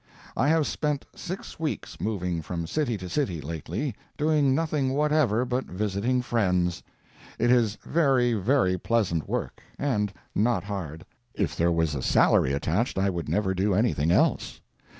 I 0.35 0.47
have 0.47 0.65
spent 0.65 1.05
six 1.15 1.59
weeks 1.59 2.01
moving 2.01 2.41
from 2.41 2.65
city 2.65 2.97
to 2.97 3.07
city 3.07 3.39
lately, 3.39 3.93
doing 4.17 4.55
nothing 4.55 4.93
whatever 4.93 5.45
but 5.45 5.65
visiting 5.65 6.23
friends. 6.23 6.81
It 7.37 7.51
is 7.51 7.77
very, 7.83 8.33
very 8.33 8.79
pleasant 8.79 9.29
work, 9.29 9.61
and 9.77 10.11
not 10.33 10.63
hard. 10.63 11.05
If 11.35 11.55
there 11.55 11.71
was 11.71 11.93
a 11.93 12.01
salary 12.01 12.51
attached 12.51 12.97
I 12.97 13.11
would 13.11 13.29
never 13.29 13.53
do 13.53 13.75
anything 13.75 14.09
else. 14.11 14.59